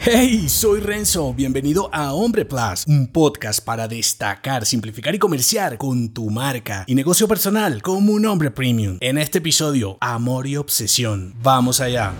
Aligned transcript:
Hey, 0.00 0.48
soy 0.48 0.78
Renzo, 0.80 1.34
bienvenido 1.34 1.90
a 1.92 2.12
Hombre 2.14 2.44
Plus, 2.44 2.86
un 2.86 3.08
podcast 3.08 3.62
para 3.64 3.88
destacar, 3.88 4.64
simplificar 4.64 5.12
y 5.14 5.18
comerciar 5.18 5.76
con 5.76 6.10
tu 6.10 6.30
marca 6.30 6.84
y 6.86 6.94
negocio 6.94 7.26
personal 7.26 7.82
como 7.82 8.12
un 8.12 8.24
hombre 8.24 8.52
premium. 8.52 8.98
En 9.00 9.18
este 9.18 9.38
episodio, 9.38 9.98
amor 10.00 10.46
y 10.46 10.56
obsesión. 10.56 11.34
Vamos 11.42 11.80
allá. 11.80 12.12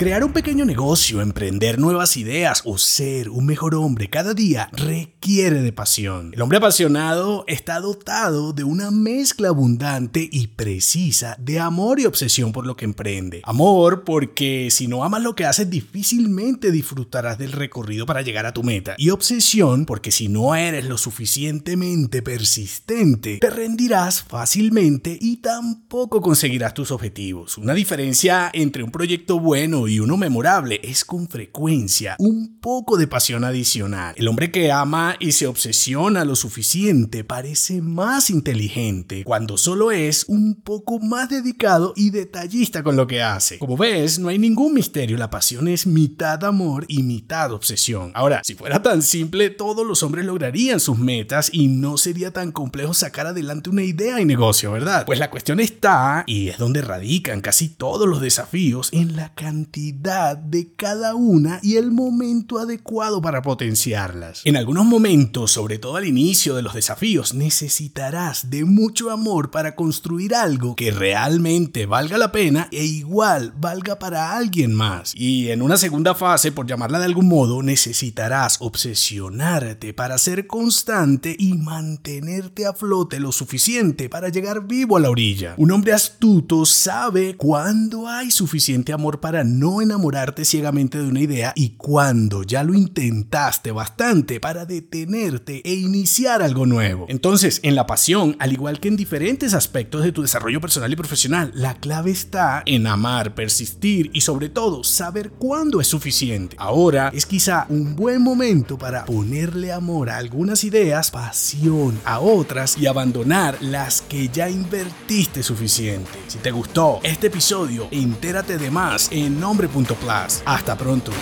Crear 0.00 0.24
un 0.24 0.32
pequeño 0.32 0.64
negocio, 0.64 1.20
emprender 1.20 1.78
nuevas 1.78 2.16
ideas 2.16 2.62
o 2.64 2.78
ser 2.78 3.28
un 3.28 3.44
mejor 3.44 3.74
hombre 3.74 4.08
cada 4.08 4.32
día 4.32 4.70
requiere 4.72 5.60
de 5.60 5.74
pasión. 5.74 6.30
El 6.32 6.40
hombre 6.40 6.56
apasionado 6.56 7.44
está 7.46 7.78
dotado 7.80 8.54
de 8.54 8.64
una 8.64 8.90
mezcla 8.90 9.48
abundante 9.48 10.26
y 10.32 10.46
precisa 10.46 11.36
de 11.38 11.60
amor 11.60 12.00
y 12.00 12.06
obsesión 12.06 12.50
por 12.50 12.66
lo 12.66 12.76
que 12.76 12.86
emprende. 12.86 13.42
Amor 13.44 14.04
porque 14.04 14.68
si 14.70 14.86
no 14.86 15.04
amas 15.04 15.22
lo 15.22 15.34
que 15.34 15.44
haces 15.44 15.68
difícilmente 15.68 16.72
disfrutarás 16.72 17.36
del 17.36 17.52
recorrido 17.52 18.06
para 18.06 18.22
llegar 18.22 18.46
a 18.46 18.54
tu 18.54 18.62
meta. 18.62 18.94
Y 18.96 19.10
obsesión 19.10 19.84
porque 19.84 20.12
si 20.12 20.28
no 20.28 20.54
eres 20.54 20.86
lo 20.86 20.96
suficientemente 20.96 22.22
persistente, 22.22 23.36
te 23.36 23.50
rendirás 23.50 24.22
fácilmente 24.22 25.18
y 25.20 25.42
tampoco 25.42 26.22
conseguirás 26.22 26.72
tus 26.72 26.90
objetivos. 26.90 27.58
Una 27.58 27.74
diferencia 27.74 28.48
entre 28.54 28.82
un 28.82 28.92
proyecto 28.92 29.38
bueno 29.38 29.89
uno 29.98 30.16
memorable 30.16 30.80
es 30.84 31.04
con 31.04 31.26
frecuencia 31.28 32.14
un 32.20 32.60
poco 32.60 32.96
de 32.96 33.08
pasión 33.08 33.42
adicional. 33.42 34.14
El 34.16 34.28
hombre 34.28 34.52
que 34.52 34.70
ama 34.70 35.16
y 35.18 35.32
se 35.32 35.48
obsesiona 35.48 36.24
lo 36.24 36.36
suficiente 36.36 37.24
parece 37.24 37.82
más 37.82 38.30
inteligente 38.30 39.24
cuando 39.24 39.58
solo 39.58 39.90
es 39.90 40.24
un 40.28 40.60
poco 40.62 41.00
más 41.00 41.28
dedicado 41.28 41.92
y 41.96 42.10
detallista 42.10 42.82
con 42.84 42.94
lo 42.94 43.06
que 43.06 43.22
hace. 43.22 43.58
Como 43.58 43.76
ves, 43.76 44.18
no 44.18 44.28
hay 44.28 44.38
ningún 44.38 44.74
misterio, 44.74 45.16
la 45.16 45.30
pasión 45.30 45.66
es 45.66 45.86
mitad 45.86 46.44
amor 46.44 46.84
y 46.86 47.02
mitad 47.02 47.52
obsesión. 47.52 48.12
Ahora, 48.14 48.42
si 48.44 48.54
fuera 48.54 48.82
tan 48.82 49.02
simple, 49.02 49.50
todos 49.50 49.86
los 49.86 50.02
hombres 50.02 50.24
lograrían 50.24 50.78
sus 50.78 50.98
metas 50.98 51.50
y 51.52 51.66
no 51.66 51.96
sería 51.96 52.32
tan 52.32 52.52
complejo 52.52 52.94
sacar 52.94 53.26
adelante 53.26 53.70
una 53.70 53.82
idea 53.82 54.20
y 54.20 54.24
negocio, 54.24 54.72
¿verdad? 54.72 55.04
Pues 55.06 55.18
la 55.18 55.30
cuestión 55.30 55.58
está, 55.58 56.24
y 56.26 56.48
es 56.48 56.58
donde 56.58 56.82
radican 56.82 57.40
casi 57.40 57.68
todos 57.68 58.06
los 58.06 58.20
desafíos, 58.20 58.90
en 58.92 59.16
la 59.16 59.34
cantidad 59.34 59.79
de 59.80 60.72
cada 60.76 61.14
una 61.14 61.58
y 61.62 61.76
el 61.76 61.90
momento 61.90 62.58
adecuado 62.58 63.22
para 63.22 63.42
potenciarlas. 63.42 64.42
En 64.44 64.56
algunos 64.56 64.84
momentos, 64.84 65.52
sobre 65.52 65.78
todo 65.78 65.96
al 65.96 66.06
inicio 66.06 66.54
de 66.54 66.62
los 66.62 66.74
desafíos, 66.74 67.32
necesitarás 67.32 68.50
de 68.50 68.64
mucho 68.64 69.10
amor 69.10 69.50
para 69.50 69.74
construir 69.74 70.34
algo 70.34 70.76
que 70.76 70.90
realmente 70.90 71.86
valga 71.86 72.18
la 72.18 72.30
pena 72.30 72.68
e 72.72 72.84
igual 72.84 73.54
valga 73.58 73.98
para 73.98 74.36
alguien 74.36 74.74
más. 74.74 75.14
Y 75.16 75.50
en 75.50 75.62
una 75.62 75.76
segunda 75.76 76.14
fase, 76.14 76.52
por 76.52 76.66
llamarla 76.66 76.98
de 76.98 77.06
algún 77.06 77.28
modo, 77.28 77.62
necesitarás 77.62 78.58
obsesionarte 78.60 79.94
para 79.94 80.18
ser 80.18 80.46
constante 80.46 81.34
y 81.38 81.54
mantenerte 81.54 82.66
a 82.66 82.74
flote 82.74 83.18
lo 83.18 83.32
suficiente 83.32 84.08
para 84.08 84.28
llegar 84.28 84.66
vivo 84.66 84.96
a 84.96 85.00
la 85.00 85.10
orilla. 85.10 85.54
Un 85.56 85.70
hombre 85.70 85.92
astuto 85.92 86.66
sabe 86.66 87.36
cuándo 87.36 88.08
hay 88.08 88.30
suficiente 88.30 88.92
amor 88.92 89.20
para 89.20 89.44
no 89.44 89.69
enamorarte 89.80 90.44
ciegamente 90.44 90.98
de 90.98 91.06
una 91.06 91.20
idea 91.20 91.52
y 91.54 91.70
cuando 91.70 92.42
ya 92.42 92.64
lo 92.64 92.74
intentaste 92.74 93.72
bastante 93.72 94.40
para 94.40 94.66
detenerte 94.66 95.62
e 95.64 95.74
iniciar 95.74 96.42
algo 96.42 96.66
nuevo. 96.66 97.06
Entonces, 97.08 97.60
en 97.62 97.74
la 97.74 97.86
pasión, 97.86 98.36
al 98.38 98.52
igual 98.52 98.80
que 98.80 98.88
en 98.88 98.96
diferentes 98.96 99.54
aspectos 99.54 100.02
de 100.02 100.12
tu 100.12 100.22
desarrollo 100.22 100.60
personal 100.60 100.92
y 100.92 100.96
profesional, 100.96 101.52
la 101.54 101.74
clave 101.74 102.10
está 102.10 102.62
en 102.66 102.86
amar, 102.86 103.34
persistir 103.34 104.10
y 104.12 104.22
sobre 104.22 104.48
todo 104.48 104.82
saber 104.84 105.30
cuándo 105.32 105.80
es 105.80 105.86
suficiente. 105.86 106.56
Ahora 106.58 107.10
es 107.14 107.26
quizá 107.26 107.66
un 107.68 107.94
buen 107.94 108.22
momento 108.22 108.78
para 108.78 109.04
ponerle 109.04 109.72
amor 109.72 110.10
a 110.10 110.16
algunas 110.16 110.64
ideas, 110.64 111.10
pasión 111.10 112.00
a 112.04 112.20
otras 112.20 112.78
y 112.78 112.86
abandonar 112.86 113.58
las 113.60 114.02
que 114.02 114.28
ya 114.28 114.48
invertiste 114.48 115.42
suficiente. 115.42 116.10
Si 116.28 116.38
te 116.38 116.50
gustó 116.50 117.00
este 117.02 117.28
episodio, 117.28 117.88
entérate 117.90 118.58
de 118.58 118.70
más 118.70 119.08
en 119.10 119.38
nombre 119.40 119.59
Plus. 119.68 120.42
Hasta 120.44 120.76
pronto. 120.76 121.12